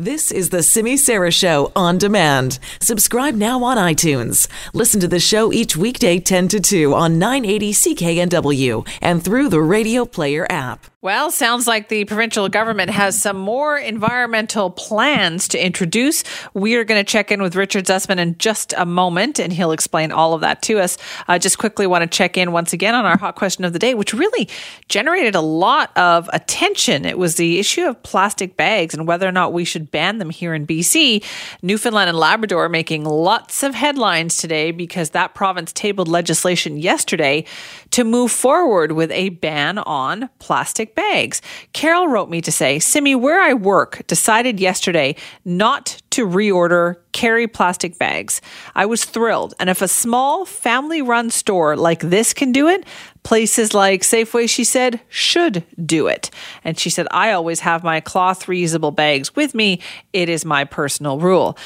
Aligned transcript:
This 0.00 0.30
is 0.30 0.50
the 0.50 0.62
Simi 0.62 0.96
Sara 0.96 1.32
Show 1.32 1.72
on 1.74 1.98
demand. 1.98 2.60
Subscribe 2.80 3.34
now 3.34 3.64
on 3.64 3.76
iTunes. 3.76 4.46
Listen 4.72 5.00
to 5.00 5.08
the 5.08 5.18
show 5.18 5.52
each 5.52 5.76
weekday 5.76 6.20
10 6.20 6.46
to 6.46 6.60
2 6.60 6.94
on 6.94 7.18
980 7.18 7.72
CKNW 7.72 8.88
and 9.02 9.24
through 9.24 9.48
the 9.48 9.60
Radio 9.60 10.04
Player 10.04 10.46
app. 10.48 10.86
Well, 11.00 11.30
sounds 11.30 11.68
like 11.68 11.88
the 11.88 12.04
provincial 12.06 12.48
government 12.48 12.90
has 12.90 13.22
some 13.22 13.36
more 13.36 13.78
environmental 13.78 14.68
plans 14.68 15.46
to 15.48 15.64
introduce. 15.64 16.24
We 16.54 16.74
are 16.74 16.82
going 16.82 16.98
to 16.98 17.08
check 17.08 17.30
in 17.30 17.40
with 17.40 17.54
Richard 17.54 17.86
Zussman 17.86 18.18
in 18.18 18.36
just 18.38 18.74
a 18.76 18.84
moment, 18.84 19.38
and 19.38 19.52
he'll 19.52 19.70
explain 19.70 20.10
all 20.10 20.34
of 20.34 20.40
that 20.40 20.60
to 20.62 20.80
us. 20.80 20.98
I 21.28 21.38
just 21.38 21.56
quickly 21.56 21.86
want 21.86 22.02
to 22.02 22.08
check 22.08 22.36
in 22.36 22.50
once 22.50 22.72
again 22.72 22.96
on 22.96 23.04
our 23.04 23.16
hot 23.16 23.36
question 23.36 23.64
of 23.64 23.72
the 23.72 23.78
day, 23.78 23.94
which 23.94 24.12
really 24.12 24.48
generated 24.88 25.36
a 25.36 25.40
lot 25.40 25.96
of 25.96 26.28
attention. 26.32 27.04
It 27.04 27.16
was 27.16 27.36
the 27.36 27.60
issue 27.60 27.86
of 27.86 28.02
plastic 28.02 28.56
bags 28.56 28.92
and 28.92 29.06
whether 29.06 29.28
or 29.28 29.32
not 29.32 29.52
we 29.52 29.64
should 29.64 29.87
ban 29.90 30.18
them 30.18 30.30
here 30.30 30.54
in 30.54 30.66
BC. 30.66 31.24
Newfoundland 31.62 32.08
and 32.08 32.18
Labrador 32.18 32.68
making 32.68 33.04
lots 33.04 33.62
of 33.62 33.74
headlines 33.74 34.36
today 34.36 34.70
because 34.70 35.10
that 35.10 35.34
province 35.34 35.72
tabled 35.72 36.08
legislation 36.08 36.76
yesterday 36.76 37.44
to 37.90 38.04
move 38.04 38.30
forward 38.30 38.92
with 38.92 39.10
a 39.12 39.30
ban 39.30 39.78
on 39.78 40.28
plastic 40.38 40.94
bags. 40.94 41.40
Carol 41.72 42.08
wrote 42.08 42.30
me 42.30 42.40
to 42.40 42.52
say, 42.52 42.78
Simi, 42.78 43.14
where 43.14 43.40
I 43.40 43.54
work 43.54 44.06
decided 44.06 44.60
yesterday 44.60 45.16
not 45.44 46.00
to 46.10 46.26
reorder 46.26 46.96
carry 47.12 47.46
plastic 47.46 47.98
bags. 47.98 48.40
I 48.74 48.86
was 48.86 49.04
thrilled. 49.04 49.54
And 49.58 49.68
if 49.68 49.82
a 49.82 49.88
small 49.88 50.44
family 50.44 51.02
run 51.02 51.30
store 51.30 51.76
like 51.76 52.00
this 52.00 52.32
can 52.32 52.52
do 52.52 52.68
it, 52.68 52.84
places 53.22 53.74
like 53.74 54.02
Safeway, 54.02 54.48
she 54.48 54.64
said, 54.64 55.00
should 55.08 55.64
do 55.84 56.06
it. 56.06 56.30
And 56.64 56.78
she 56.78 56.90
said, 56.90 57.06
I 57.10 57.32
always 57.32 57.60
have 57.60 57.82
my 57.82 58.00
cloth 58.00 58.46
reusable 58.46 58.94
bags 58.94 59.34
with 59.36 59.54
me. 59.54 59.80
It 60.12 60.28
is 60.28 60.44
my 60.44 60.64
personal 60.64 61.18
rule. 61.18 61.58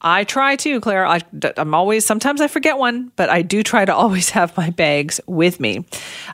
I 0.00 0.24
try 0.24 0.56
to, 0.56 0.80
Claire. 0.80 1.06
I, 1.06 1.20
am 1.56 1.74
always, 1.74 2.04
sometimes 2.04 2.40
I 2.40 2.48
forget 2.48 2.78
one, 2.78 3.12
but 3.16 3.28
I 3.28 3.42
do 3.42 3.62
try 3.62 3.84
to 3.84 3.94
always 3.94 4.30
have 4.30 4.56
my 4.56 4.70
bags 4.70 5.20
with 5.26 5.58
me. 5.60 5.84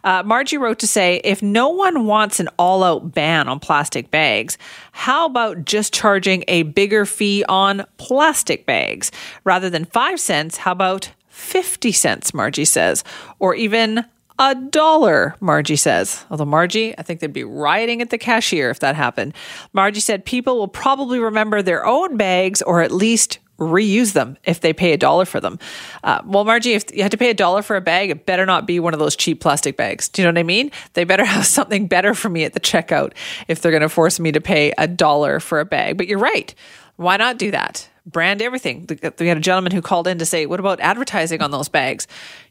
Uh, 0.04 0.22
Margie 0.24 0.58
wrote 0.58 0.80
to 0.80 0.86
say 0.86 1.20
if 1.24 1.42
no 1.42 1.68
one 1.68 2.06
wants 2.06 2.40
an 2.40 2.48
all 2.58 2.82
out 2.82 3.14
ban 3.14 3.48
on 3.48 3.60
plastic 3.60 4.10
bags, 4.10 4.58
how 4.92 5.26
about 5.26 5.64
just 5.64 5.94
charging 5.94 6.44
a 6.48 6.64
bigger 6.64 7.06
fee 7.06 7.44
on 7.48 7.84
plastic 7.96 8.66
bags? 8.66 9.10
Rather 9.44 9.70
than 9.70 9.84
five 9.84 10.18
cents, 10.20 10.58
how 10.58 10.72
about 10.72 11.12
50 11.28 11.92
cents, 11.92 12.34
Margie 12.34 12.64
says, 12.64 13.02
or 13.38 13.54
even 13.54 14.04
a 14.38 14.54
dollar, 14.54 15.36
Margie 15.40 15.76
says. 15.76 16.24
Although, 16.30 16.46
Margie, 16.46 16.96
I 16.98 17.02
think 17.02 17.20
they'd 17.20 17.32
be 17.32 17.44
rioting 17.44 18.02
at 18.02 18.10
the 18.10 18.18
cashier 18.18 18.70
if 18.70 18.80
that 18.80 18.96
happened. 18.96 19.34
Margie 19.72 20.00
said 20.00 20.24
people 20.24 20.58
will 20.58 20.68
probably 20.68 21.18
remember 21.18 21.62
their 21.62 21.86
own 21.86 22.16
bags 22.16 22.60
or 22.62 22.82
at 22.82 22.90
least 22.90 23.38
reuse 23.62 24.12
them 24.12 24.36
if 24.44 24.60
they 24.60 24.72
pay 24.72 24.92
a 24.92 24.96
dollar 24.96 25.24
for 25.24 25.40
them. 25.40 25.58
Uh, 26.04 26.20
well, 26.24 26.44
Margie, 26.44 26.74
if 26.74 26.94
you 26.94 27.02
had 27.02 27.12
to 27.12 27.18
pay 27.18 27.30
a 27.30 27.34
dollar 27.34 27.62
for 27.62 27.76
a 27.76 27.80
bag, 27.80 28.10
it 28.10 28.26
better 28.26 28.46
not 28.46 28.66
be 28.66 28.80
one 28.80 28.94
of 28.94 29.00
those 29.00 29.16
cheap 29.16 29.40
plastic 29.40 29.76
bags. 29.76 30.08
Do 30.08 30.22
you 30.22 30.26
know 30.26 30.32
what 30.32 30.38
I 30.38 30.44
mean? 30.44 30.70
They 30.94 31.04
better 31.04 31.24
have 31.32 31.46
something 31.46 31.86
better 31.86 32.14
for 32.14 32.28
me 32.28 32.44
at 32.44 32.52
the 32.52 32.60
checkout 32.60 33.12
if 33.48 33.60
they're 33.60 33.72
going 33.72 33.82
to 33.82 33.88
force 33.88 34.20
me 34.20 34.32
to 34.32 34.40
pay 34.40 34.72
a 34.78 34.86
dollar 34.86 35.40
for 35.40 35.60
a 35.60 35.64
bag. 35.64 35.96
But 35.96 36.08
you're 36.08 36.18
right. 36.18 36.54
Why 36.96 37.16
not 37.16 37.38
do 37.38 37.50
that? 37.52 37.88
Brand 38.04 38.42
everything. 38.42 38.88
We 39.18 39.28
had 39.28 39.36
a 39.36 39.40
gentleman 39.40 39.72
who 39.72 39.80
called 39.80 40.08
in 40.08 40.18
to 40.18 40.26
say, 40.26 40.46
What 40.46 40.60
about 40.60 40.80
advertising 40.80 41.40
on 41.40 41.50
those 41.50 41.68
bags? 41.68 42.06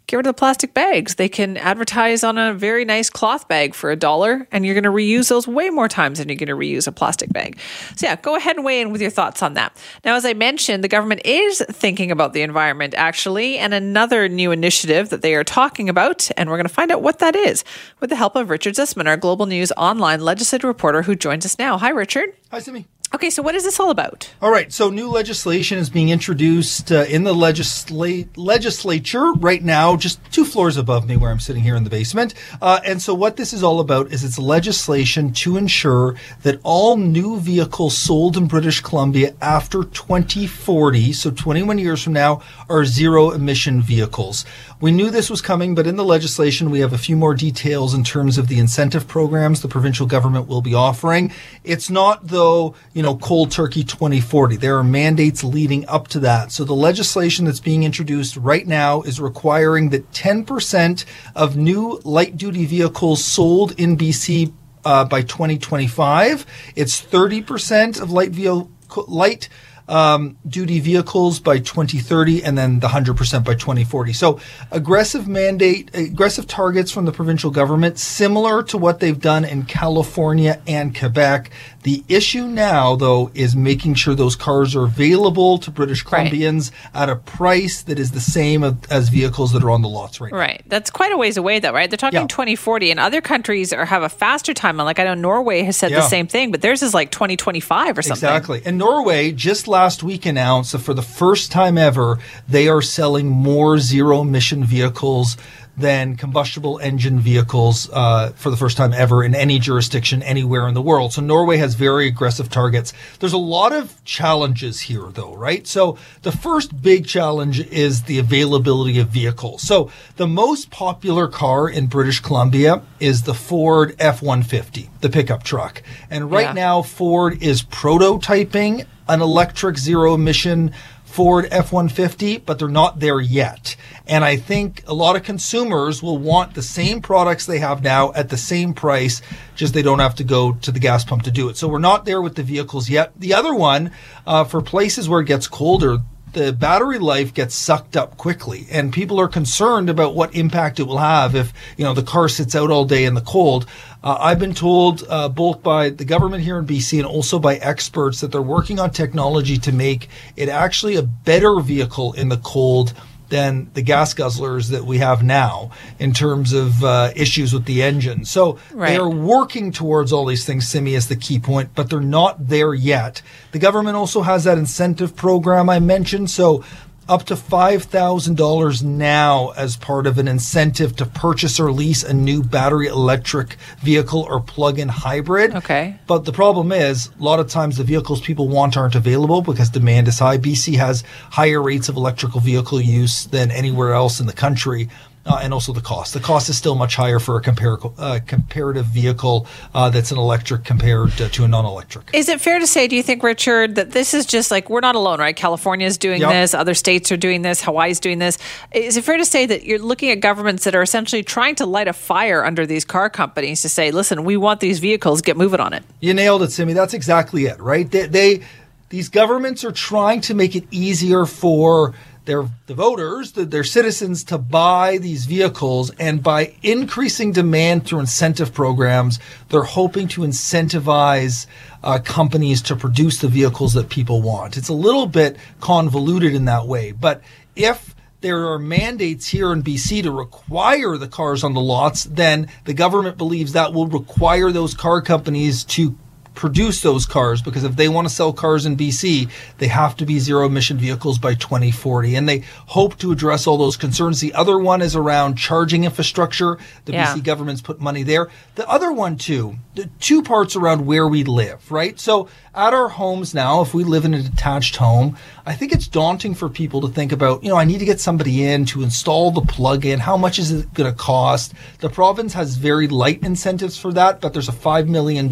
get 0.07 0.17
rid 0.17 0.25
of 0.25 0.35
the 0.35 0.39
plastic 0.39 0.73
bags. 0.73 1.16
They 1.16 1.30
can 1.30 1.57
advertise 1.57 2.23
on 2.23 2.38
a 2.38 2.53
very 2.53 2.85
nice 2.85 3.09
cloth 3.09 3.47
bag 3.47 3.73
for 3.73 3.91
a 3.91 3.95
dollar, 3.95 4.47
and 4.52 4.66
you're 4.66 4.73
going 4.73 4.83
to 4.83 4.89
reuse 4.89 5.29
those 5.29 5.47
way 5.47 5.69
more 5.69 5.88
times 5.88 6.19
than 6.19 6.27
you're 6.27 6.38
going 6.38 6.47
to 6.49 6.55
reuse 6.55 6.88
a 6.88 6.91
plastic 6.91 7.31
bag. 7.31 7.57
So, 7.95 8.07
yeah, 8.07 8.16
go 8.17 8.35
ahead 8.35 8.57
and 8.57 8.66
weigh 8.66 8.81
in 8.81 8.91
with 8.91 9.02
your 9.02 9.09
thoughts 9.09 9.41
on 9.41 9.53
that. 9.53 9.75
Now, 10.03 10.16
as 10.16 10.25
I 10.25 10.33
mentioned, 10.33 10.83
the 10.83 10.89
government 10.89 11.22
is 11.25 11.63
thinking 11.69 12.11
about 12.11 12.33
the 12.33 12.41
environment 12.41 12.94
actually, 12.97 13.57
and 13.57 13.73
another 13.73 14.27
new 14.27 14.52
initiative 14.52 15.09
that 15.09 15.22
they 15.22 15.35
are 15.35 15.44
talking 15.44 15.88
about, 15.88 16.29
and 16.35 16.49
we're 16.49 16.57
going 16.57 16.67
to 16.67 16.73
find 16.73 16.91
out 16.91 17.01
what 17.01 17.19
that 17.19 17.35
is 17.35 17.63
with 18.00 18.09
the 18.09 18.16
help 18.16 18.35
of 18.35 18.50
Richard 18.50 18.75
Zussman, 18.75 19.07
our 19.07 19.17
Global 19.17 19.45
News 19.45 19.72
online 19.78 20.22
legislative 20.22 20.67
reporter 20.67 21.03
who 21.03 21.16
joins 21.16 21.45
us 21.45 21.57
now. 21.57 21.78
Hi, 21.78 21.90
Richard. 21.90 22.35
Hi, 22.51 22.59
Simi. 22.59 22.85
Okay, 23.13 23.29
so 23.29 23.44
what 23.44 23.55
is 23.55 23.66
this 23.66 23.77
all 23.77 23.89
about? 23.89 24.33
All 24.41 24.51
right, 24.51 24.72
so 24.72 24.89
new 24.89 25.09
legislation 25.09 25.77
is 25.77 25.89
being 25.89 26.07
introduced 26.07 26.94
uh, 26.94 27.03
in 27.09 27.25
the 27.25 27.33
legisla- 27.33 28.29
legislature 28.38 29.33
right 29.33 29.61
now, 29.61 29.97
just 29.97 30.19
two 30.31 30.45
floors 30.45 30.77
above 30.77 31.09
me 31.09 31.17
where 31.17 31.29
I'm 31.29 31.41
sitting 31.41 31.61
here 31.61 31.75
in 31.75 31.83
the 31.83 31.89
basement. 31.89 32.33
Uh, 32.61 32.79
and 32.85 33.01
so, 33.01 33.13
what 33.13 33.35
this 33.35 33.51
is 33.51 33.63
all 33.63 33.81
about 33.81 34.13
is 34.13 34.23
it's 34.23 34.39
legislation 34.39 35.33
to 35.33 35.57
ensure 35.57 36.16
that 36.44 36.61
all 36.63 36.95
new 36.95 37.38
vehicles 37.38 37.97
sold 37.97 38.38
in 38.38 38.47
British 38.47 38.79
Columbia 38.79 39.35
after 39.41 39.83
2040, 39.83 41.11
so 41.11 41.31
21 41.31 41.79
years 41.79 42.01
from 42.01 42.13
now, 42.13 42.41
are 42.69 42.85
zero 42.85 43.31
emission 43.31 43.81
vehicles. 43.81 44.45
We 44.79 44.91
knew 44.91 45.11
this 45.11 45.29
was 45.29 45.41
coming, 45.41 45.75
but 45.75 45.85
in 45.85 45.95
the 45.95 46.03
legislation, 46.03 46.72
we 46.72 46.79
have 46.79 46.93
a 46.93 46.97
few 46.97 47.16
more 47.16 47.35
details 47.35 47.93
in 47.93 48.03
terms 48.03 48.38
of 48.39 48.47
the 48.47 48.57
incentive 48.57 49.07
programs 49.07 49.61
the 49.61 49.67
provincial 49.67 50.07
government 50.07 50.47
will 50.47 50.61
be 50.63 50.73
offering. 50.73 51.31
It's 51.63 51.89
not, 51.89 52.29
though, 52.29 52.73
you 52.93 53.00
know, 53.01 53.16
cold 53.16 53.51
turkey 53.51 53.84
2040. 53.84 54.57
There 54.57 54.78
are 54.78 54.84
mandates 54.84 55.44
leading 55.44 55.88
up 55.88 56.07
to 56.09 56.19
that. 56.19 56.51
So 56.51 56.63
the 56.63 56.73
legislation 56.73 57.45
that's 57.45 57.59
being 57.59 57.84
introduced 57.84 58.38
right 58.38 58.66
now 58.66 59.01
is 59.01 59.19
requiring 59.19 59.89
that 59.89 60.12
10% 60.12 61.06
of 61.35 61.56
new 61.57 62.00
light 62.03 62.38
duty 62.38 62.66
vehicles 62.66 63.23
sold 63.23 63.79
in 63.79 63.97
BC 63.97 64.53
uh, 64.85 65.06
by 65.06 65.22
2025. 65.22 66.45
It's 66.75 67.01
30% 67.01 68.01
of 68.01 68.11
light 68.11 68.31
vehicle 68.31 68.69
light 69.07 69.47
um, 69.91 70.38
duty 70.47 70.79
vehicles 70.79 71.40
by 71.40 71.59
2030 71.59 72.44
and 72.44 72.57
then 72.57 72.79
the 72.79 72.88
100% 72.88 73.44
by 73.44 73.53
2040. 73.53 74.13
So 74.13 74.40
aggressive 74.72 75.28
mandate, 75.28 75.91
aggressive 75.94 76.47
targets 76.47 76.91
from 76.91 77.06
the 77.06 77.11
provincial 77.11 77.51
government, 77.51 78.00
similar 78.00 78.63
to 78.63 78.78
what 78.78 79.00
they've 79.00 79.19
done 79.19 79.44
in 79.44 79.63
California 79.63 80.61
and 80.66 80.97
Quebec. 80.97 81.51
The 81.84 82.03
issue 82.08 82.46
now, 82.46 82.96
though, 82.96 83.31
is 83.34 83.56
making 83.56 83.96
sure 83.96 84.14
those 84.14 84.36
cars 84.36 84.75
are 84.75 84.84
available 84.84 85.58
to 85.59 85.72
British 85.72 86.06
Columbians 86.06 86.72
right. 86.72 87.03
at 87.03 87.09
a 87.09 87.16
price 87.16 87.81
that 87.84 87.97
is 87.97 88.12
the 88.12 88.19
same 88.19 88.64
as 88.90 89.09
vehicles 89.09 89.53
that 89.53 89.64
are 89.64 89.72
on 89.72 89.81
the 89.81 89.90
lots 89.90 90.22
right 90.22 90.31
now. 90.31 90.38
Right. 90.38 90.64
That's 90.68 90.91
quite 90.91 91.12
a 91.12 91.18
ways 91.18 91.38
away, 91.38 91.59
though, 91.59 91.74
right? 91.74 91.90
They're 91.90 91.97
talking 91.97 92.22
yeah. 92.22 92.28
2040, 92.28 92.91
and 92.91 93.00
other 93.00 93.22
countries 93.22 93.74
are, 93.74 93.86
have 93.86 94.03
a 94.03 94.09
faster 94.09 94.53
timeline. 94.53 94.86
Like 94.86 95.00
I 95.00 95.03
know 95.03 95.16
Norway 95.16 95.64
has 95.64 95.78
said 95.78 95.91
yeah. 95.91 95.97
the 95.97 96.08
same 96.08 96.28
thing, 96.28 96.52
but 96.52 96.62
theirs 96.62 96.84
is 96.84 96.94
like 96.94 97.12
2025 97.12 97.97
or 97.97 98.02
something. 98.02 98.12
Exactly. 98.14 98.62
And 98.66 98.78
Norway 98.78 99.31
just 99.31 99.68
last 99.68 100.03
week 100.03 100.25
announced 100.25 100.74
that 100.74 100.80
for 100.80 100.94
the 100.94 101.02
first 101.02 101.52
time 101.52 101.78
ever, 101.78 102.20
they 102.47 102.68
are 102.68 102.81
selling 102.81 103.28
more 103.28 103.80
zero 103.80 104.22
emission 104.22 104.64
vehicles 104.64 105.38
than 105.78 106.16
combustible 106.16 106.80
engine 106.80 107.20
vehicles 107.20 107.90
uh, 107.92 108.30
for 108.36 108.50
the 108.50 108.58
first 108.58 108.78
time 108.78 108.94
ever 108.94 109.24
in 109.24 109.34
any 109.34 109.59
jurisdiction 109.59 110.22
anywhere 110.24 110.68
in 110.68 110.74
the 110.74 110.82
world. 110.82 111.14
So 111.14 111.22
Norway 111.22 111.58
has 111.58 111.76
very 111.76 112.08
aggressive 112.08 112.50
targets. 112.50 112.94
There's 113.20 113.34
a 113.34 113.38
lot 113.38 113.72
of 113.72 114.04
challenges 114.04 114.82
here, 114.82 115.08
though, 115.12 115.34
right? 115.36 115.66
So 115.66 115.98
the 116.24 116.32
first 116.32 116.82
big 116.82 117.08
challenge 117.08 117.59
is 117.59 118.04
the 118.04 118.20
availability 118.20 119.00
of 119.00 119.09
vehicles. 119.09 119.62
So 119.64 119.90
the 120.18 120.28
most 120.28 120.72
popular 120.72 121.28
car 121.28 121.70
in 121.70 121.88
British 121.88 122.20
Columbia 122.20 122.82
is 123.00 123.24
the 123.24 123.34
Ford 123.34 123.96
F 124.00 124.22
150, 124.22 124.90
the 125.02 125.09
pickup 125.09 125.44
truck. 125.44 125.82
And 126.09 126.32
right 126.32 126.48
yeah. 126.48 126.53
now, 126.53 126.82
Ford 126.82 127.42
is 127.42 127.64
prototyping 127.64 128.86
an 129.08 129.22
electric 129.22 129.78
zero 129.78 130.14
emission 130.14 130.74
Ford 131.11 131.47
F 131.51 131.72
150, 131.72 132.38
but 132.39 132.57
they're 132.57 132.67
not 132.69 132.99
there 132.99 133.19
yet. 133.19 133.75
And 134.07 134.23
I 134.23 134.38
think 134.38 134.83
a 134.88 134.94
lot 134.94 135.16
of 135.16 135.23
consumers 135.23 136.01
will 136.01 136.17
want 136.17 136.53
the 136.53 136.61
same 136.61 137.01
products 137.01 137.45
they 137.45 137.59
have 137.59 137.83
now 137.83 138.13
at 138.13 138.29
the 138.29 138.38
same 138.38 138.73
price, 138.73 139.22
just 139.55 139.73
they 139.73 139.81
don't 139.81 139.99
have 139.99 140.16
to 140.16 140.23
go 140.23 140.53
to 140.53 140.72
the 140.72 140.79
gas 140.79 141.03
pump 141.03 141.23
to 141.23 141.31
do 141.31 141.49
it. 141.49 141.57
So 141.57 141.67
we're 141.67 141.79
not 141.79 142.05
there 142.05 142.22
with 142.22 142.35
the 142.35 142.44
vehicles 142.44 142.89
yet. 142.89 143.11
The 143.17 143.33
other 143.33 143.53
one, 143.53 143.91
uh, 144.25 144.45
for 144.45 144.61
places 144.61 145.09
where 145.09 145.19
it 145.22 145.28
gets 145.28 145.47
colder, 145.47 145.99
the 146.33 146.53
battery 146.53 146.99
life 146.99 147.33
gets 147.33 147.53
sucked 147.55 147.97
up 147.97 148.17
quickly 148.17 148.66
and 148.72 148.93
people 148.93 149.19
are 149.19 149.28
concerned 149.28 149.89
about 149.89 150.16
what 150.16 150.33
impact 150.33 150.79
it 150.79 150.83
will 150.83 150.97
have 150.97 151.35
if 151.35 151.53
you 151.78 151.83
know 151.83 151.93
the 151.93 152.03
car 152.03 152.29
sits 152.29 152.55
out 152.55 152.72
all 152.72 152.85
day 152.85 153.05
in 153.05 153.13
the 153.13 153.22
cold. 153.22 153.66
Uh, 154.03 154.17
i've 154.19 154.39
been 154.39 154.53
told 154.53 155.03
uh, 155.09 155.29
both 155.29 155.61
by 155.61 155.89
the 155.89 156.05
government 156.05 156.43
here 156.43 156.57
in 156.57 156.66
bc 156.66 156.97
and 156.97 157.05
also 157.05 157.37
by 157.37 157.55
experts 157.57 158.22
that 158.22 158.31
they're 158.31 158.41
working 158.41 158.79
on 158.79 158.89
technology 158.89 159.57
to 159.57 159.72
make 159.72 160.09
it 160.35 160.49
actually 160.49 160.95
a 160.95 161.03
better 161.03 161.59
vehicle 161.59 162.13
in 162.13 162.29
the 162.29 162.37
cold 162.37 162.93
than 163.31 163.72
the 163.73 163.81
gas 163.81 164.13
guzzlers 164.13 164.69
that 164.69 164.85
we 164.85 164.99
have 164.99 165.23
now 165.23 165.72
in 165.97 166.13
terms 166.13 166.53
of 166.53 166.83
uh, 166.83 167.11
issues 167.16 167.53
with 167.53 167.66
the 167.66 167.81
engine. 167.81 168.25
So 168.25 168.59
right. 168.73 168.89
they 168.89 168.97
are 168.97 169.09
working 169.09 169.72
towards 169.72 170.13
all 170.13 170.25
these 170.25 170.45
things. 170.45 170.67
Simi 170.67 170.93
is 170.93 171.07
the 171.07 171.16
key 171.16 171.39
point, 171.39 171.72
but 171.73 171.89
they're 171.89 171.99
not 171.99 172.47
there 172.49 172.73
yet. 172.75 173.23
The 173.53 173.59
government 173.59 173.95
also 173.95 174.22
has 174.22 174.43
that 174.43 174.59
incentive 174.59 175.16
program 175.16 175.69
I 175.69 175.79
mentioned. 175.79 176.29
So 176.29 176.63
up 177.11 177.25
to 177.25 177.35
$5,000 177.35 178.84
now 178.84 179.49
as 179.58 179.75
part 179.75 180.08
of 180.08 180.17
an 180.17 180.29
incentive 180.29 180.96
to 180.96 181.05
purchase 181.05 181.59
or 181.59 181.69
lease 181.69 182.03
a 182.03 182.13
new 182.13 182.41
battery 182.41 182.87
electric 182.87 183.58
vehicle 183.81 184.22
or 184.22 184.40
plug 184.40 184.79
in 184.79 184.87
hybrid. 184.87 185.53
Okay. 185.53 185.97
But 186.08 186.23
the 186.23 186.31
problem 186.31 186.72
is, 186.72 187.09
a 187.19 187.22
lot 187.22 187.41
of 187.41 187.49
times 187.49 187.75
the 187.75 187.84
vehicles 187.84 188.22
people 188.22 188.47
want 188.47 188.78
aren't 188.78 188.96
available 188.96 189.41
because 189.41 189.69
demand 189.69 190.08
is 190.08 190.19
high. 190.19 190.37
BC 190.37 190.78
has 190.78 191.03
higher 191.31 191.61
rates 191.61 191.90
of 191.90 191.97
electrical 191.97 192.40
vehicle 192.40 192.79
use 192.79 193.25
than 193.25 193.52
anywhere 193.52 193.91
else 193.91 194.22
in 194.22 194.25
the 194.25 194.31
country 194.31 194.87
uh, 195.26 195.40
and 195.41 195.53
also 195.53 195.73
the 195.73 195.82
cost. 195.82 196.14
The 196.14 196.20
cost 196.20 196.50
is 196.50 196.58
still 196.58 196.76
much 196.76 196.96
higher 196.96 197.20
for 197.20 197.38
a 197.38 197.41
compar- 197.41 197.94
uh, 197.97 198.20
comparative 198.26 198.85
vehicle 198.85 199.47
uh, 199.73 199.90
that's 199.90 200.12
an 200.12 200.18
electric 200.18 200.64
compared 200.64 201.12
to 201.12 201.44
a 201.44 201.47
non-electric. 201.47 202.09
Is 202.14 202.29
it 202.29 202.41
fair 202.41 202.59
to 202.59 202.68
say, 202.68 202.88
do 202.88 202.96
you 202.96 203.03
think, 203.03 203.23
Richard, 203.23 203.76
that 203.76 203.91
this 203.91 204.14
is 204.14 204.26
just 204.26 204.52
like 204.52 204.70
we're 204.70 204.79
not 204.79 204.96
alone, 204.96 205.20
right? 205.20 205.35
California 205.35 205.85
is 205.88 205.97
doing 205.97 206.22
Yep. 206.22 206.29
this, 206.32 206.53
other 206.53 206.73
states 206.73 207.12
are 207.12 207.18
doing 207.18 207.41
this, 207.41 207.62
Hawaii's 207.62 208.00
doing 208.00 208.20
this. 208.20 208.38
Is 208.72 208.97
it 208.97 209.03
fair 209.03 209.18
to 209.18 209.26
say 209.26 209.46
that 209.46 209.64
you're 209.64 209.79
looking 209.79 210.09
at 210.09 210.20
governments 210.20 210.64
that 210.64 210.76
are 210.76 210.82
essentially 210.82 211.24
trying 211.24 211.56
to 211.56 211.66
light 211.66 211.88
a 211.88 211.94
fire 211.94 212.44
under 212.44 212.66
these 212.66 212.85
car 212.85 213.09
companies 213.09 213.62
to 213.62 213.70
say, 213.70 213.91
listen, 213.91 214.24
we 214.24 214.38
want 214.38 214.59
these 214.59 214.79
vehicles, 214.79 215.22
get 215.22 215.38
moving 215.38 215.59
on 215.59 215.74
it? 215.74 215.84
You 216.00 216.14
nailed 216.14 216.44
it, 216.44 216.52
Simi. 216.52 216.74
That's 216.74 216.94
exactly 216.94 217.46
it, 217.46 217.59
right? 217.59 217.90
They, 217.90 218.08
they 218.08 218.41
these 218.90 219.08
governments 219.08 219.64
are 219.64 219.72
trying 219.72 220.20
to 220.22 220.34
make 220.34 220.53
it 220.56 220.66
easier 220.70 221.26
for 221.26 221.94
their 222.26 222.47
the 222.68 222.73
voters, 222.73 223.32
the, 223.32 223.46
their 223.46 223.64
citizens, 223.64 224.23
to 224.26 224.38
buy 224.38 224.97
these 224.97 225.26
vehicles, 225.26 225.91
and 226.00 226.22
by 226.22 226.53
increasing 226.62 227.32
demand 227.32 227.85
through 227.85 228.00
incentive 228.00 228.53
programs, 228.53 229.20
they're 229.50 229.64
hoping 229.64 230.08
to 230.09 230.22
incentivize 230.22 231.47
uh, 231.84 232.00
companies 232.00 232.62
to 232.62 232.76
produce 232.76 233.20
the 233.20 233.28
vehicles 233.28 233.73
that 233.73 233.90
people 233.90 234.22
want. 234.22 234.58
It's 234.58 234.70
a 234.70 234.73
little 234.73 235.08
bit 235.08 235.38
convoluted 235.59 236.35
in 236.35 236.46
that 236.46 236.68
way, 236.68 236.91
but 236.91 237.22
if 237.56 237.96
there 238.22 238.47
are 238.50 238.59
mandates 238.59 239.28
here 239.28 239.52
in 239.52 239.64
BC 239.64 240.03
to 240.03 240.12
require 240.12 240.97
the 240.97 241.08
cars 241.08 241.44
on 241.44 241.53
the 241.53 241.62
lots, 241.62 242.03
then 242.03 242.47
the 242.66 242.74
government 242.74 243.17
believes 243.17 243.53
that 243.53 243.74
will 243.74 243.88
require 243.88 244.52
those 244.52 244.76
car 244.76 245.02
companies 245.02 245.64
to 245.64 245.97
produce 246.33 246.81
those 246.81 247.05
cars 247.05 247.41
because 247.41 247.63
if 247.63 247.75
they 247.75 247.89
want 247.89 248.07
to 248.07 248.13
sell 248.13 248.31
cars 248.31 248.66
in 248.66 248.78
BC, 248.78 249.29
they 249.57 249.67
have 249.67 249.95
to 249.97 250.05
be 250.05 250.17
zero 250.19 250.45
emission 250.45 250.78
vehicles 250.78 251.19
by 251.19 251.33
2040. 251.33 252.16
And 252.16 252.28
they 252.28 252.43
hope 252.67 252.97
to 252.99 253.11
address 253.11 253.47
all 253.47 253.57
those 253.57 253.75
concerns. 253.78 254.22
The 254.22 254.33
other 254.33 254.57
one 254.57 254.81
is 254.81 254.95
around 254.95 255.35
charging 255.35 255.83
infrastructure. 255.83 256.57
The 256.86 256.93
Yeah. 256.93 257.13
BC 257.13 257.22
government's 257.24 257.62
put 257.62 257.81
money 257.81 258.03
there. 258.03 258.29
The 258.55 258.67
other 258.69 258.91
one 258.91 259.17
too, 259.17 259.57
the 259.75 259.89
two 260.00 260.22
parts 260.24 260.55
around 260.55 260.86
where 260.86 261.07
we 261.07 261.24
live, 261.24 261.69
right? 261.72 262.00
So 262.00 262.27
at 262.55 262.74
our 262.74 262.89
homes 262.89 263.33
now, 263.33 263.62
if 263.62 263.74
we 263.74 263.83
live 263.83 264.05
in 264.05 264.13
a 264.13 264.22
detached 264.22 264.77
home, 264.77 265.17
I 265.46 265.55
think 265.55 265.72
it's 265.72 265.88
daunting 265.88 266.36
for 266.36 266.50
people 266.50 266.82
to 266.82 266.88
think 266.88 267.12
about, 267.12 267.43
you 267.43 267.50
know, 267.50 267.55
I 267.55 267.65
need 267.65 267.79
to 267.79 267.86
get 267.86 268.00
somebody 268.00 268.43
in 268.43 268.65
to 268.65 268.84
install 268.84 269.32
the 269.32 269.41
plug-in. 269.41 270.00
How 270.00 270.15
much 270.15 270.38
is 270.38 270.51
it 270.51 270.74
going 270.74 270.91
to 270.91 270.98
cost? 270.98 271.53
The 271.79 271.89
province 271.89 272.34
has 272.34 272.58
very 272.58 272.88
light 272.88 273.24
incentives 273.24 273.77
for 273.77 273.91
that, 273.93 274.22
but 274.22 274.34
there's 274.34 274.50
a 274.50 274.53
$5 274.53 274.88
million 274.88 275.29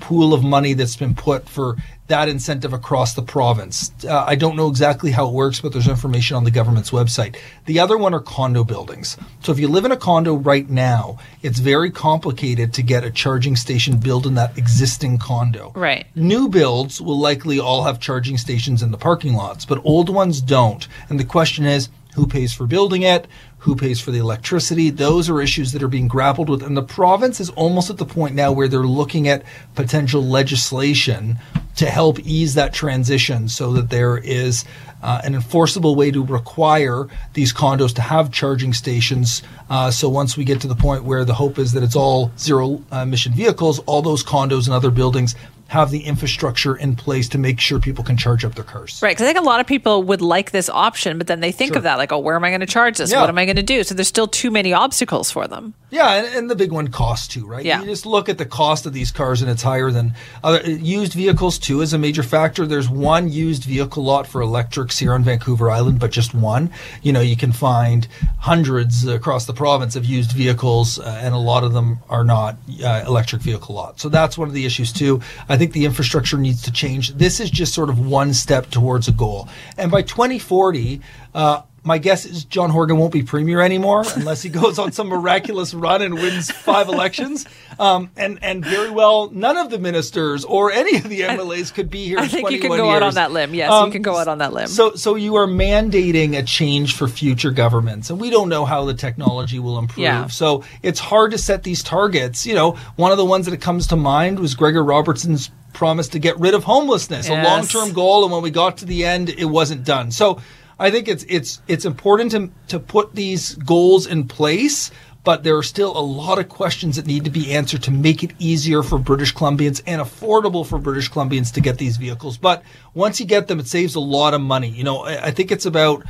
pool 0.00 0.34
of 0.34 0.42
money 0.42 0.74
that's 0.74 0.96
been 0.96 1.14
put 1.14 1.48
for 1.48 1.76
that 2.08 2.28
incentive 2.28 2.72
across 2.72 3.14
the 3.14 3.22
province. 3.22 3.92
Uh, 4.04 4.24
I 4.26 4.36
don't 4.36 4.56
know 4.56 4.68
exactly 4.68 5.10
how 5.10 5.28
it 5.28 5.34
works, 5.34 5.60
but 5.60 5.72
there's 5.72 5.88
information 5.88 6.36
on 6.36 6.44
the 6.44 6.50
government's 6.50 6.90
website. 6.90 7.36
The 7.66 7.80
other 7.80 7.98
one 7.98 8.14
are 8.14 8.20
condo 8.20 8.64
buildings. 8.64 9.16
So 9.42 9.52
if 9.52 9.58
you 9.58 9.68
live 9.68 9.84
in 9.84 9.92
a 9.92 9.96
condo 9.96 10.34
right 10.34 10.68
now, 10.68 11.18
it's 11.42 11.58
very 11.58 11.90
complicated 11.90 12.72
to 12.74 12.82
get 12.82 13.04
a 13.04 13.10
charging 13.10 13.56
station 13.56 13.98
built 13.98 14.26
in 14.26 14.34
that 14.34 14.56
existing 14.56 15.18
condo. 15.18 15.72
Right. 15.74 16.06
New 16.14 16.48
builds 16.48 17.00
will 17.00 17.18
likely 17.18 17.58
all 17.58 17.84
have 17.84 17.98
charging 17.98 18.38
stations 18.38 18.82
in 18.82 18.92
the 18.92 18.98
parking 18.98 19.34
lots, 19.34 19.64
but 19.64 19.84
old 19.84 20.08
ones 20.08 20.40
don't. 20.40 20.86
And 21.08 21.18
the 21.18 21.24
question 21.24 21.64
is, 21.64 21.88
who 22.14 22.26
pays 22.26 22.54
for 22.54 22.66
building 22.66 23.02
it? 23.02 23.26
Who 23.58 23.76
pays 23.76 24.00
for 24.00 24.10
the 24.10 24.18
electricity? 24.18 24.88
Those 24.88 25.28
are 25.28 25.42
issues 25.42 25.72
that 25.72 25.82
are 25.82 25.88
being 25.88 26.08
grappled 26.08 26.48
with. 26.48 26.62
And 26.62 26.74
the 26.74 26.82
province 26.82 27.40
is 27.40 27.50
almost 27.50 27.90
at 27.90 27.98
the 27.98 28.06
point 28.06 28.34
now 28.34 28.52
where 28.52 28.68
they're 28.68 28.80
looking 28.80 29.28
at 29.28 29.42
potential 29.74 30.24
legislation 30.24 31.38
to 31.76 31.86
help 31.86 32.18
ease 32.20 32.54
that 32.54 32.72
transition 32.72 33.48
so 33.48 33.72
that 33.72 33.90
there 33.90 34.16
is 34.16 34.64
uh, 35.02 35.20
an 35.24 35.34
enforceable 35.34 35.94
way 35.94 36.10
to 36.10 36.24
require 36.24 37.06
these 37.34 37.52
condos 37.52 37.94
to 37.94 38.02
have 38.02 38.32
charging 38.32 38.72
stations. 38.72 39.42
Uh, 39.68 39.90
so 39.90 40.08
once 40.08 40.36
we 40.36 40.44
get 40.44 40.60
to 40.60 40.66
the 40.66 40.74
point 40.74 41.04
where 41.04 41.24
the 41.24 41.34
hope 41.34 41.58
is 41.58 41.72
that 41.72 41.82
it's 41.82 41.96
all 41.96 42.32
zero 42.38 42.82
uh, 42.92 42.98
emission 42.98 43.32
vehicles, 43.32 43.78
all 43.80 44.02
those 44.02 44.24
condos 44.24 44.66
and 44.66 44.74
other 44.74 44.90
buildings 44.90 45.34
have 45.68 45.90
the 45.90 46.00
infrastructure 46.04 46.76
in 46.76 46.94
place 46.96 47.28
to 47.30 47.38
make 47.38 47.58
sure 47.60 47.80
people 47.80 48.04
can 48.04 48.16
charge 48.16 48.44
up 48.44 48.54
their 48.54 48.64
cars. 48.64 49.00
Right. 49.02 49.10
Because 49.10 49.24
I 49.24 49.26
think 49.32 49.38
a 49.38 49.48
lot 49.48 49.60
of 49.60 49.66
people 49.66 50.02
would 50.04 50.22
like 50.22 50.52
this 50.52 50.68
option, 50.68 51.18
but 51.18 51.26
then 51.26 51.40
they 51.40 51.52
think 51.52 51.70
Sure. 51.70 51.78
of 51.78 51.82
that 51.82 51.98
like, 51.98 52.12
oh, 52.12 52.18
where 52.18 52.36
am 52.36 52.44
I 52.44 52.50
going 52.50 52.60
to 52.60 52.66
charge 52.66 52.98
this? 52.98 53.10
Yeah. 53.10 53.20
What 53.20 53.28
am 53.28 53.38
I 53.38 53.44
going 53.44 53.56
to 53.56 53.62
do? 53.62 53.82
So 53.82 53.94
there's 53.94 54.08
still 54.08 54.28
too 54.28 54.50
many 54.50 54.72
obstacles 54.72 55.30
for 55.30 55.48
them. 55.48 55.74
Yeah, 55.90 56.14
and, 56.14 56.34
and 56.34 56.50
the 56.50 56.56
big 56.56 56.72
one 56.72 56.88
cost 56.88 57.30
too, 57.30 57.46
right? 57.46 57.64
Yeah. 57.64 57.80
You 57.80 57.86
just 57.86 58.06
look 58.06 58.28
at 58.28 58.38
the 58.38 58.44
cost 58.44 58.86
of 58.86 58.92
these 58.92 59.12
cars, 59.12 59.40
and 59.40 59.50
it's 59.50 59.62
higher 59.62 59.90
than 59.90 60.14
other 60.42 60.60
used 60.68 61.12
vehicles 61.14 61.58
too. 61.58 61.80
Is 61.80 61.92
a 61.92 61.98
major 61.98 62.24
factor. 62.24 62.66
There's 62.66 62.88
one 62.88 63.30
used 63.30 63.64
vehicle 63.64 64.02
lot 64.02 64.26
for 64.26 64.40
electrics 64.40 64.98
here 64.98 65.12
on 65.14 65.22
Vancouver 65.22 65.70
Island, 65.70 66.00
but 66.00 66.10
just 66.10 66.34
one. 66.34 66.70
You 67.02 67.12
know, 67.12 67.20
you 67.20 67.36
can 67.36 67.52
find 67.52 68.06
hundreds 68.38 69.06
across 69.06 69.46
the 69.46 69.52
province 69.52 69.96
of 69.96 70.04
used 70.04 70.32
vehicles, 70.32 70.98
uh, 70.98 71.20
and 71.22 71.34
a 71.34 71.38
lot 71.38 71.64
of 71.64 71.72
them 71.72 71.98
are 72.08 72.24
not 72.24 72.56
uh, 72.84 73.04
electric 73.06 73.42
vehicle 73.42 73.74
lots. 73.74 74.02
So 74.02 74.08
that's 74.08 74.36
one 74.36 74.48
of 74.48 74.54
the 74.54 74.66
issues 74.66 74.92
too. 74.92 75.20
I 75.48 75.55
think 75.56 75.72
the 75.72 75.84
infrastructure 75.84 76.38
needs 76.38 76.62
to 76.62 76.72
change. 76.72 77.10
This 77.14 77.40
is 77.40 77.50
just 77.50 77.74
sort 77.74 77.88
of 77.88 77.98
one 77.98 78.34
step 78.34 78.70
towards 78.70 79.08
a 79.08 79.12
goal, 79.12 79.48
and 79.76 79.90
by 79.90 80.02
2040. 80.02 81.00
Uh, 81.34 81.62
my 81.86 81.98
guess 81.98 82.24
is 82.26 82.44
John 82.44 82.70
Horgan 82.70 82.98
won't 82.98 83.12
be 83.12 83.22
premier 83.22 83.60
anymore 83.60 84.04
unless 84.16 84.42
he 84.42 84.48
goes 84.50 84.78
on 84.78 84.90
some 84.92 85.06
miraculous 85.06 85.72
run 85.72 86.02
and 86.02 86.14
wins 86.14 86.50
five 86.50 86.88
elections. 86.88 87.46
Um, 87.78 88.10
and 88.16 88.38
and 88.42 88.64
very 88.64 88.90
well, 88.90 89.30
none 89.30 89.56
of 89.56 89.70
the 89.70 89.78
ministers 89.78 90.44
or 90.44 90.72
any 90.72 90.96
of 90.96 91.04
the 91.08 91.20
MLAs 91.20 91.72
could 91.72 91.88
be 91.88 92.04
here. 92.06 92.18
I 92.18 92.24
in 92.24 92.28
think 92.28 92.50
you 92.50 92.58
can 92.58 92.68
21 92.70 92.78
go 92.78 92.90
out 92.94 93.02
on 93.02 93.14
that 93.14 93.30
limb. 93.32 93.54
Yes, 93.54 93.70
Um, 93.70 93.86
you 93.86 93.92
can 93.92 94.02
go 94.02 94.16
out 94.16 94.28
on 94.28 94.38
that 94.38 94.52
limb. 94.52 94.66
So 94.66 94.94
so 94.94 95.14
you 95.14 95.36
are 95.36 95.46
mandating 95.46 96.36
a 96.36 96.42
change 96.42 96.94
for 96.96 97.06
future 97.08 97.50
governments, 97.52 98.10
and 98.10 98.18
we 98.20 98.30
don't 98.30 98.48
know 98.48 98.64
how 98.64 98.84
the 98.84 98.94
technology 98.94 99.58
will 99.58 99.78
improve. 99.78 100.02
Yeah. 100.02 100.26
So 100.26 100.64
it's 100.82 100.98
hard 101.00 101.30
to 101.32 101.38
set 101.38 101.62
these 101.62 101.82
targets. 101.82 102.44
You 102.46 102.54
know, 102.54 102.72
one 102.96 103.12
of 103.12 103.18
the 103.18 103.24
ones 103.24 103.46
that 103.46 103.60
comes 103.60 103.86
to 103.88 103.96
mind 103.96 104.40
was 104.40 104.54
Gregor 104.54 104.82
Robertson's 104.82 105.50
promise 105.72 106.08
to 106.08 106.18
get 106.18 106.38
rid 106.40 106.54
of 106.54 106.64
homelessness, 106.64 107.28
Yes. 107.28 107.46
a 107.46 107.48
long-term 107.48 107.92
goal, 107.94 108.24
and 108.24 108.32
when 108.32 108.42
we 108.42 108.50
got 108.50 108.78
to 108.78 108.86
the 108.86 109.04
end, 109.04 109.28
it 109.28 109.44
wasn't 109.44 109.84
done. 109.84 110.10
So 110.10 110.40
I 110.78 110.90
think 110.90 111.08
it's 111.08 111.24
it's 111.28 111.60
it's 111.68 111.84
important 111.84 112.32
to 112.32 112.50
to 112.68 112.78
put 112.78 113.14
these 113.14 113.54
goals 113.54 114.06
in 114.06 114.28
place. 114.28 114.90
But 115.24 115.42
there 115.42 115.56
are 115.56 115.62
still 115.64 115.98
a 115.98 115.98
lot 115.98 116.38
of 116.38 116.48
questions 116.48 116.94
that 116.94 117.06
need 117.06 117.24
to 117.24 117.30
be 117.30 117.52
answered 117.52 117.82
to 117.82 117.90
make 117.90 118.22
it 118.22 118.30
easier 118.38 118.84
for 118.84 118.96
British 118.96 119.34
Columbians 119.34 119.82
and 119.84 120.00
affordable 120.00 120.64
for 120.64 120.78
British 120.78 121.10
Columbians 121.10 121.52
to 121.54 121.60
get 121.60 121.78
these 121.78 121.96
vehicles. 121.96 122.38
But 122.38 122.62
once 122.94 123.18
you 123.18 123.26
get 123.26 123.48
them, 123.48 123.58
it 123.58 123.66
saves 123.66 123.96
a 123.96 124.00
lot 124.00 124.34
of 124.34 124.40
money. 124.40 124.68
You 124.68 124.84
know, 124.84 125.04
I, 125.04 125.32
think 125.32 125.50
it's 125.50 125.66
about 125.66 126.04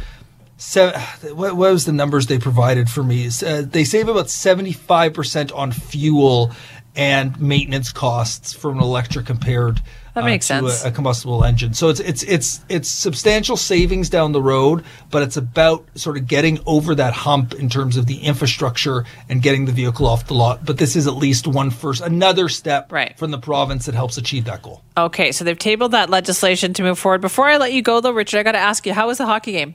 seven, 0.58 1.00
what, 1.34 1.56
what 1.56 1.72
was 1.72 1.86
the 1.86 1.92
numbers 1.92 2.26
they 2.26 2.38
provided 2.38 2.90
for 2.90 3.02
me? 3.02 3.26
Uh, 3.26 3.62
they 3.62 3.84
save 3.84 4.08
about 4.08 4.26
75% 4.26 5.56
on 5.56 5.72
fuel 5.72 6.52
and 6.96 7.38
maintenance 7.40 7.92
costs 7.92 8.52
for 8.52 8.70
an 8.72 8.78
electric 8.78 9.26
compared 9.26 9.80
That 10.14 10.24
makes 10.24 10.50
uh, 10.50 10.60
to 10.62 10.70
sense. 10.70 10.84
A, 10.84 10.88
a 10.88 10.90
combustible 10.90 11.44
engine. 11.44 11.74
So 11.74 11.90
it's 11.90 12.00
it's 12.00 12.22
it's 12.22 12.60
it's 12.68 12.88
substantial 12.88 13.56
savings 13.56 14.08
down 14.08 14.32
the 14.32 14.40
road, 14.40 14.82
but 15.10 15.22
it's 15.22 15.36
about 15.36 15.86
sort 15.94 16.16
of 16.16 16.26
getting 16.26 16.58
over 16.64 16.94
that 16.94 17.12
hump 17.12 17.52
in 17.54 17.68
terms 17.68 17.96
of 17.96 18.06
the 18.06 18.18
infrastructure 18.18 19.04
and 19.28 19.42
getting 19.42 19.66
the 19.66 19.72
vehicle 19.72 20.06
off 20.06 20.26
the 20.26 20.34
lot. 20.34 20.64
But 20.64 20.78
this 20.78 20.96
is 20.96 21.06
at 21.06 21.14
least 21.14 21.46
one 21.46 21.70
first 21.70 22.00
another 22.02 22.48
step 22.48 22.90
Right. 22.90 23.16
from 23.18 23.30
the 23.30 23.38
province 23.38 23.86
that 23.86 23.94
helps 23.94 24.16
achieve 24.16 24.46
that 24.46 24.62
goal. 24.62 24.82
Okay, 24.96 25.32
so 25.32 25.44
they've 25.44 25.58
tabled 25.58 25.92
that 25.92 26.08
legislation 26.08 26.72
to 26.74 26.82
move 26.82 26.98
forward. 26.98 27.20
Before 27.20 27.46
I 27.46 27.58
let 27.58 27.74
you 27.74 27.82
go, 27.82 28.00
though, 28.00 28.12
Richard, 28.12 28.38
I 28.38 28.42
got 28.42 28.52
to 28.52 28.58
ask 28.58 28.86
you, 28.86 28.94
how 28.94 29.08
was 29.08 29.18
the 29.18 29.26
hockey 29.26 29.52
game? 29.52 29.74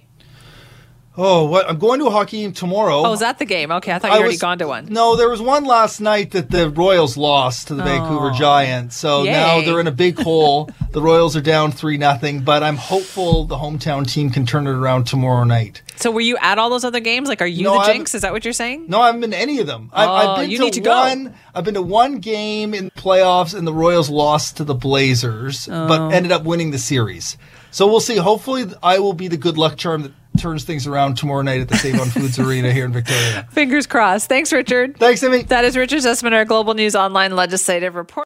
Oh, 1.17 1.43
what 1.45 1.69
I'm 1.69 1.77
going 1.77 1.99
to 1.99 2.05
a 2.05 2.09
hockey 2.09 2.41
game 2.41 2.53
tomorrow. 2.53 3.03
Oh, 3.05 3.11
is 3.11 3.19
that 3.19 3.37
the 3.37 3.45
game? 3.45 3.69
Okay, 3.69 3.91
I 3.91 3.99
thought 3.99 4.11
you 4.11 4.13
I 4.13 4.17
already 4.19 4.33
was- 4.35 4.41
gone 4.41 4.59
to 4.59 4.67
one. 4.67 4.85
No, 4.89 5.17
there 5.17 5.29
was 5.29 5.41
one 5.41 5.65
last 5.65 5.99
night 5.99 6.31
that 6.31 6.49
the 6.49 6.69
Royals 6.69 7.17
lost 7.17 7.67
to 7.67 7.75
the 7.75 7.83
Vancouver 7.83 8.31
oh. 8.31 8.33
Giants. 8.33 8.95
So 8.95 9.23
now 9.23 9.59
they're 9.61 9.81
in 9.81 9.87
a 9.87 9.91
big 9.91 10.17
hole. 10.19 10.69
The 10.91 11.01
Royals 11.01 11.37
are 11.37 11.41
down 11.41 11.71
three 11.71 11.97
nothing, 11.97 12.41
but 12.41 12.63
I'm 12.63 12.75
hopeful 12.75 13.45
the 13.45 13.55
hometown 13.55 14.05
team 14.05 14.29
can 14.29 14.45
turn 14.45 14.67
it 14.67 14.71
around 14.71 15.05
tomorrow 15.05 15.45
night. 15.45 15.81
So 15.95 16.11
were 16.11 16.19
you 16.19 16.35
at 16.41 16.57
all 16.57 16.69
those 16.69 16.83
other 16.83 16.99
games? 16.99 17.29
Like, 17.29 17.41
are 17.41 17.45
you 17.45 17.63
No, 17.63 17.79
the 17.79 17.93
jinx? 17.93 18.13
Is 18.13 18.23
that 18.23 18.33
what 18.33 18.43
you're 18.43 18.51
saying? 18.51 18.87
No, 18.89 18.99
I 18.99 19.05
haven't 19.05 19.21
been 19.21 19.31
to 19.31 19.37
any 19.37 19.59
of 19.59 19.67
them. 19.67 19.89
I, 19.93 20.05
Oh, 20.05 20.11
I've 20.11 20.39
been 20.41 20.49
you 20.51 20.57
to, 20.57 20.63
need 20.65 20.73
to 20.73 20.81
go. 20.81 20.91
one. 20.99 21.33
I've 21.55 21.63
been 21.63 21.75
to 21.75 21.81
one 21.81 22.19
game 22.19 22.73
in 22.73 22.85
the 22.85 22.91
playoffs, 22.91 23.57
and 23.57 23.65
the 23.65 23.73
Royals 23.73 24.09
lost 24.09 24.57
to 24.57 24.65
the 24.65 24.73
Blazers, 24.73 25.69
Oh. 25.71 25.87
but 25.87 26.11
ended 26.13 26.33
up 26.33 26.43
winning 26.43 26.71
the 26.71 26.77
series. 26.77 27.37
So 27.71 27.87
we'll 27.87 28.01
see. 28.01 28.17
Hopefully, 28.17 28.65
I 28.83 28.99
will 28.99 29.13
be 29.13 29.29
the 29.29 29.37
good 29.37 29.57
luck 29.57 29.77
charm 29.77 30.01
that 30.03 30.11
turns 30.37 30.63
things 30.63 30.87
around 30.87 31.17
tomorrow 31.17 31.41
night 31.41 31.61
at 31.61 31.69
the 31.69 31.77
Save 31.77 31.99
on 31.99 32.09
Foods 32.09 32.39
Arena 32.39 32.71
here 32.71 32.85
in 32.85 32.93
Victoria. 32.93 33.47
Fingers 33.51 33.87
crossed. 33.87 34.29
Thanks, 34.29 34.51
Richard. 34.53 34.97
Thanks, 34.97 35.21
Emmy. 35.23 35.43
That 35.43 35.65
is 35.65 35.75
Richard 35.77 35.99
Zussman, 35.99 36.33
our 36.33 36.45
Global 36.45 36.73
News 36.73 36.95
Online 36.95 37.35
legislative 37.35 37.95
report. 37.95 38.19